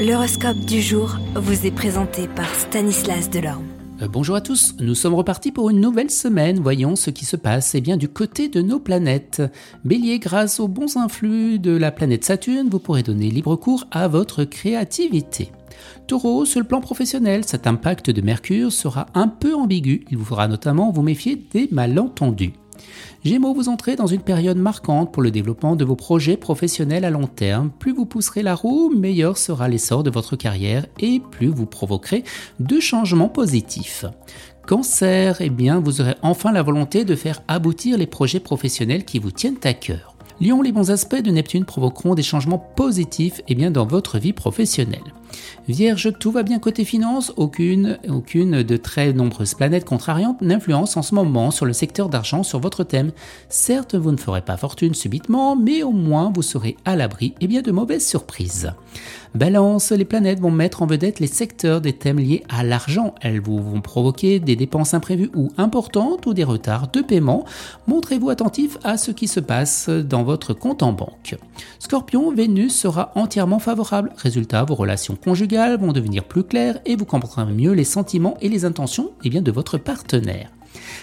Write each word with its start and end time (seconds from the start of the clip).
L'horoscope 0.00 0.60
du 0.60 0.80
jour 0.80 1.18
vous 1.34 1.66
est 1.66 1.70
présenté 1.70 2.26
par 2.26 2.48
Stanislas 2.54 3.28
Delorme. 3.28 3.66
Euh, 4.00 4.08
bonjour 4.08 4.34
à 4.34 4.40
tous, 4.40 4.74
nous 4.80 4.94
sommes 4.94 5.12
repartis 5.12 5.52
pour 5.52 5.68
une 5.68 5.78
nouvelle 5.78 6.10
semaine. 6.10 6.58
Voyons 6.58 6.96
ce 6.96 7.10
qui 7.10 7.26
se 7.26 7.36
passe 7.36 7.74
eh 7.74 7.82
bien, 7.82 7.98
du 7.98 8.08
côté 8.08 8.48
de 8.48 8.62
nos 8.62 8.78
planètes. 8.78 9.42
Bélier, 9.84 10.18
grâce 10.18 10.58
aux 10.58 10.68
bons 10.68 10.96
influx 10.96 11.58
de 11.58 11.76
la 11.76 11.92
planète 11.92 12.24
Saturne, 12.24 12.70
vous 12.70 12.78
pourrez 12.78 13.02
donner 13.02 13.28
libre 13.28 13.56
cours 13.56 13.84
à 13.90 14.08
votre 14.08 14.44
créativité. 14.44 15.52
Taureau, 16.06 16.46
sur 16.46 16.60
le 16.60 16.66
plan 16.66 16.80
professionnel, 16.80 17.44
cet 17.44 17.66
impact 17.66 18.08
de 18.08 18.22
Mercure 18.22 18.72
sera 18.72 19.04
un 19.12 19.28
peu 19.28 19.54
ambigu. 19.54 20.06
Il 20.10 20.16
vous 20.16 20.24
fera 20.24 20.48
notamment 20.48 20.92
vous 20.92 21.02
méfier 21.02 21.36
des 21.52 21.68
malentendus. 21.72 22.54
Gémeaux, 23.24 23.54
vous 23.54 23.68
entrez 23.68 23.96
dans 23.96 24.06
une 24.06 24.22
période 24.22 24.56
marquante 24.56 25.12
pour 25.12 25.22
le 25.22 25.30
développement 25.30 25.76
de 25.76 25.84
vos 25.84 25.96
projets 25.96 26.36
professionnels 26.36 27.04
à 27.04 27.10
long 27.10 27.26
terme. 27.26 27.70
Plus 27.78 27.92
vous 27.92 28.06
pousserez 28.06 28.42
la 28.42 28.54
roue, 28.54 28.92
meilleur 28.96 29.36
sera 29.36 29.68
l'essor 29.68 30.02
de 30.02 30.10
votre 30.10 30.36
carrière 30.36 30.86
et 30.98 31.20
plus 31.30 31.48
vous 31.48 31.66
provoquerez 31.66 32.24
de 32.60 32.80
changements 32.80 33.28
positifs. 33.28 34.04
Cancer, 34.66 35.38
eh 35.40 35.50
bien, 35.50 35.80
vous 35.80 36.00
aurez 36.00 36.14
enfin 36.22 36.52
la 36.52 36.62
volonté 36.62 37.04
de 37.04 37.16
faire 37.16 37.42
aboutir 37.48 37.98
les 37.98 38.06
projets 38.06 38.40
professionnels 38.40 39.04
qui 39.04 39.18
vous 39.18 39.32
tiennent 39.32 39.58
à 39.64 39.74
cœur. 39.74 40.14
Lion, 40.40 40.62
les 40.62 40.72
bons 40.72 40.90
aspects 40.90 41.20
de 41.20 41.30
Neptune 41.30 41.64
provoqueront 41.66 42.14
des 42.14 42.22
changements 42.22 42.58
positifs 42.58 43.42
eh 43.48 43.54
bien, 43.54 43.70
dans 43.70 43.86
votre 43.86 44.18
vie 44.18 44.32
professionnelle. 44.32 45.12
Vierge, 45.68 46.12
tout 46.18 46.30
va 46.30 46.42
bien 46.42 46.58
côté 46.58 46.84
finance, 46.84 47.32
aucune, 47.36 47.98
de 48.04 48.76
très 48.76 49.12
nombreuses 49.12 49.54
planètes 49.54 49.84
contrariantes 49.84 50.40
n'influence 50.42 50.96
en 50.96 51.02
ce 51.02 51.14
moment 51.14 51.50
sur 51.50 51.66
le 51.66 51.72
secteur 51.72 52.08
d'argent 52.08 52.42
sur 52.42 52.60
votre 52.60 52.84
thème. 52.84 53.12
Certes, 53.48 53.94
vous 53.94 54.12
ne 54.12 54.16
ferez 54.16 54.42
pas 54.42 54.56
fortune 54.56 54.94
subitement, 54.94 55.56
mais 55.56 55.82
au 55.82 55.92
moins 55.92 56.32
vous 56.34 56.42
serez 56.42 56.76
à 56.84 56.96
l'abri 56.96 57.34
et 57.40 57.46
bien 57.46 57.62
de 57.62 57.70
mauvaises 57.70 58.06
surprises. 58.06 58.72
Balance, 59.34 59.92
les 59.92 60.04
planètes 60.04 60.40
vont 60.40 60.50
mettre 60.50 60.82
en 60.82 60.86
vedette 60.86 61.20
les 61.20 61.28
secteurs 61.28 61.80
des 61.80 61.92
thèmes 61.92 62.18
liés 62.18 62.42
à 62.48 62.64
l'argent. 62.64 63.14
Elles 63.20 63.40
vous 63.40 63.62
vont 63.62 63.80
provoquer 63.80 64.40
des 64.40 64.56
dépenses 64.56 64.92
imprévues 64.92 65.30
ou 65.36 65.52
importantes 65.56 66.26
ou 66.26 66.34
des 66.34 66.42
retards 66.42 66.88
de 66.88 67.00
paiement. 67.00 67.44
Montrez-vous 67.86 68.30
attentif 68.30 68.76
à 68.82 68.96
ce 68.96 69.12
qui 69.12 69.28
se 69.28 69.38
passe 69.38 69.88
dans 69.88 70.24
votre 70.24 70.52
compte 70.52 70.82
en 70.82 70.92
banque. 70.92 71.36
Scorpion, 71.78 72.32
Vénus 72.32 72.74
sera 72.74 73.12
entièrement 73.14 73.60
favorable. 73.60 74.12
Résultat, 74.16 74.64
vos 74.64 74.74
relations 74.74 75.14
conjugales 75.24 75.78
vont 75.78 75.92
devenir 75.92 76.24
plus 76.24 76.44
claires 76.44 76.80
et 76.86 76.96
vous 76.96 77.04
comprendrez 77.04 77.52
mieux 77.52 77.72
les 77.72 77.84
sentiments 77.84 78.36
et 78.40 78.48
les 78.48 78.64
intentions 78.64 79.12
eh 79.24 79.30
de 79.30 79.52
votre 79.52 79.78
partenaire. 79.78 80.50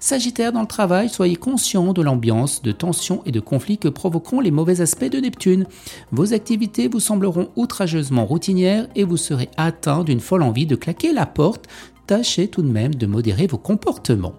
Sagittaire 0.00 0.52
dans 0.52 0.60
le 0.60 0.66
travail, 0.66 1.08
soyez 1.08 1.36
conscient 1.36 1.92
de 1.92 2.02
l'ambiance 2.02 2.62
de 2.62 2.72
tension 2.72 3.22
et 3.26 3.30
de 3.30 3.40
conflit 3.40 3.78
que 3.78 3.88
provoqueront 3.88 4.40
les 4.40 4.50
mauvais 4.50 4.80
aspects 4.80 5.10
de 5.10 5.18
Neptune. 5.18 5.66
Vos 6.10 6.34
activités 6.34 6.88
vous 6.88 7.00
sembleront 7.00 7.50
outrageusement 7.56 8.26
routinières 8.26 8.88
et 8.96 9.04
vous 9.04 9.16
serez 9.16 9.48
atteint 9.56 10.04
d'une 10.04 10.20
folle 10.20 10.42
envie 10.42 10.66
de 10.66 10.76
claquer 10.76 11.12
la 11.12 11.26
porte. 11.26 11.66
Tâchez 12.06 12.48
tout 12.48 12.62
de 12.62 12.70
même 12.70 12.94
de 12.94 13.06
modérer 13.06 13.46
vos 13.46 13.58
comportements. 13.58 14.34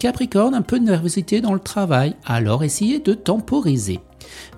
Capricorne, 0.00 0.54
un 0.54 0.62
peu 0.62 0.80
de 0.80 0.84
nervosité 0.84 1.40
dans 1.40 1.54
le 1.54 1.60
travail, 1.60 2.16
alors 2.26 2.64
essayez 2.64 2.98
de 2.98 3.14
temporiser. 3.14 4.00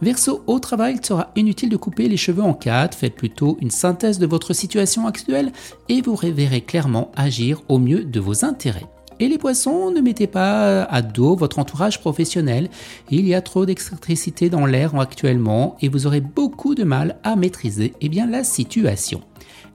Verseau, 0.02 0.42
au 0.46 0.58
travail, 0.58 0.96
il 0.98 1.04
sera 1.04 1.30
inutile 1.36 1.68
de 1.68 1.76
couper 1.76 2.08
les 2.08 2.16
cheveux 2.16 2.42
en 2.42 2.54
quatre, 2.54 2.96
faites 2.96 3.14
plutôt 3.14 3.56
une 3.60 3.70
synthèse 3.70 4.18
de 4.18 4.26
votre 4.26 4.52
situation 4.52 5.06
actuelle 5.06 5.52
et 5.88 6.02
vous 6.02 6.16
verrez 6.16 6.60
clairement 6.60 7.10
agir 7.16 7.62
au 7.68 7.78
mieux 7.78 8.04
de 8.04 8.20
vos 8.20 8.44
intérêts. 8.44 8.86
Et 9.18 9.28
les 9.28 9.38
poissons, 9.38 9.90
ne 9.90 10.00
mettez 10.00 10.26
pas 10.26 10.82
à 10.82 11.00
dos 11.00 11.36
votre 11.36 11.58
entourage 11.58 12.00
professionnel. 12.00 12.68
Il 13.10 13.26
y 13.26 13.34
a 13.34 13.40
trop 13.40 13.64
d'excentricité 13.64 14.50
dans 14.50 14.66
l'air 14.66 14.94
actuellement 15.00 15.76
et 15.80 15.88
vous 15.88 16.06
aurez 16.06 16.20
beaucoup 16.20 16.74
de 16.74 16.84
mal 16.84 17.18
à 17.22 17.34
maîtriser 17.34 17.94
eh 18.02 18.10
bien, 18.10 18.26
la 18.26 18.44
situation. 18.44 19.22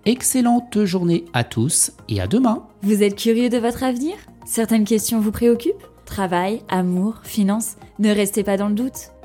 Excellente 0.06 0.84
journée 0.86 1.26
à 1.34 1.44
tous 1.44 1.92
et 2.08 2.22
à 2.22 2.28
demain. 2.28 2.68
Vous 2.84 3.02
êtes 3.02 3.16
curieux 3.16 3.50
de 3.50 3.58
votre 3.58 3.84
avenir? 3.84 4.14
Certaines 4.46 4.86
questions 4.86 5.20
vous 5.20 5.32
préoccupent? 5.32 5.88
Travail, 6.06 6.62
amour, 6.70 7.22
finances? 7.24 7.78
Ne 7.98 8.12
restez 8.12 8.44
pas 8.44 8.58
dans 8.58 8.70
le 8.70 8.76
doute. 8.76 9.11